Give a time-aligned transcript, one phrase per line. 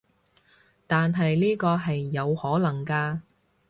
[0.87, 3.19] 但係呢個係有可能㗎